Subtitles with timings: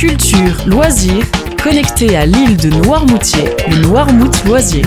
[0.00, 1.26] culture, loisirs,
[1.62, 4.82] connecté à l'île de Noirmoutier, le Noirmout Loisir.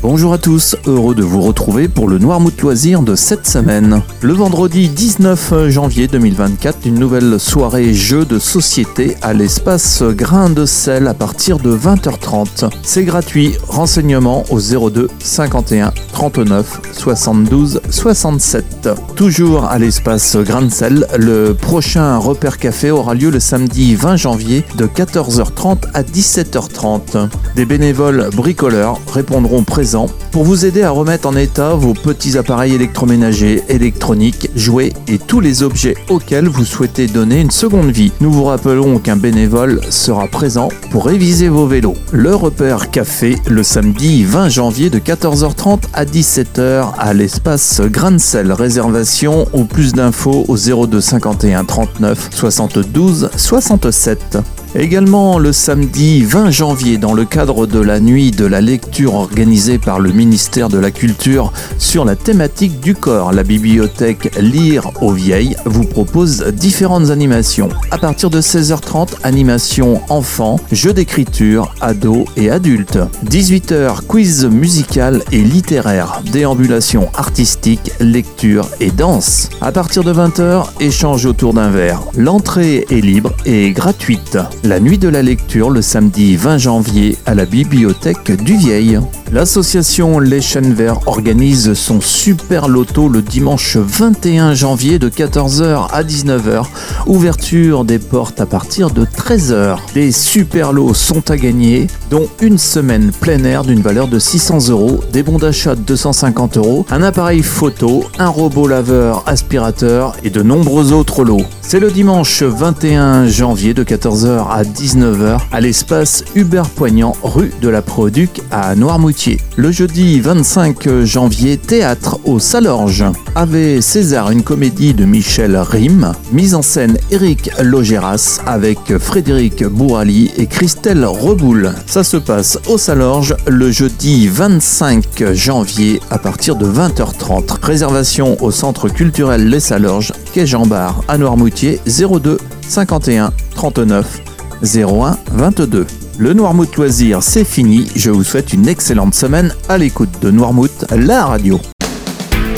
[0.00, 4.02] Bonjour à tous, heureux de vous retrouver pour le Noirmouth Loisir de cette semaine.
[4.22, 10.64] Le vendredi 19 janvier 2024, une nouvelle soirée jeu de société à l'espace Grain de
[10.66, 12.70] sel à partir de 20h30.
[12.82, 18.79] C'est gratuit, renseignements au 02 51 39 72 67.
[19.16, 24.16] Toujours à l'espace Grain de sel, le prochain repère café aura lieu le samedi 20
[24.16, 27.28] janvier de 14h30 à 17h30.
[27.56, 32.74] Des bénévoles bricoleurs répondront présents pour vous aider à remettre en état vos petits appareils
[32.74, 38.12] électroménagers, électroniques, jouets et tous les objets auxquels vous souhaitez donner une seconde vie.
[38.20, 41.96] Nous vous rappelons qu'un bénévole sera présent pour réviser vos vélos.
[42.12, 48.52] Le repère café le samedi 20 janvier de 14h30 à 17h à l'espace Grancel.
[48.70, 54.38] Réservation ou plus d'infos au 02 51 39 72 67.
[54.76, 59.78] Également le samedi 20 janvier, dans le cadre de la nuit de la lecture organisée
[59.78, 65.10] par le ministère de la Culture sur la thématique du corps, la bibliothèque Lire aux
[65.10, 67.68] Vieilles vous propose différentes animations.
[67.90, 73.00] À partir de 16h30, animation enfants, jeux d'écriture, ados et adultes.
[73.26, 79.48] 18h, quiz musical et littéraire, déambulation artistique, lecture et danse.
[79.60, 82.02] À partir de 20h, échange autour d'un verre.
[82.16, 87.34] L'entrée est libre et gratuite la nuit de la lecture le samedi 20 janvier à
[87.34, 89.00] la bibliothèque du Vieil.
[89.32, 96.02] L'association Les Chênes Verts organise son super loto le dimanche 21 janvier de 14h à
[96.02, 96.64] 19h.
[97.06, 99.78] Ouverture des portes à partir de 13h.
[99.94, 104.68] Les super lots sont à gagner, dont une semaine plein air d'une valeur de 600
[104.70, 110.30] euros, des bons d'achat de 250 euros, un appareil photo, un robot laveur aspirateur et
[110.30, 111.44] de nombreux autres lots.
[111.62, 117.68] C'est le dimanche 21 janvier de 14h à 19h à l'espace Hubert Poignant, rue de
[117.68, 119.38] la Produc à Noirmoutier.
[119.56, 123.04] Le jeudi 25 janvier, théâtre au Salorge.
[123.34, 130.32] Ave César, une comédie de Michel Rime, mise en scène Eric Logéras avec Frédéric Bourali
[130.36, 131.72] et Christelle Reboul.
[131.86, 137.62] Ça se passe au Salorge le jeudi 25 janvier à partir de 20h30.
[137.62, 142.38] Réservation au centre culturel Les Salorges, quai Jean Bar à Noirmoutier 02
[142.68, 144.22] 51 39
[144.62, 145.86] 01 22.
[146.18, 147.90] Le Noirmouth Loisir, c'est fini.
[147.96, 151.60] Je vous souhaite une excellente semaine à l'écoute de Noirmouth, la radio.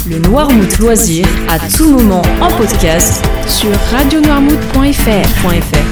[0.09, 5.92] Le Noirmouth Loisir, à tout moment en podcast sur radionoirmouth.fr.